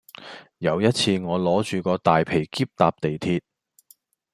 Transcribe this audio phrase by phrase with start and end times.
[0.57, 3.43] 有一次我攞住個大皮喼搭地鐵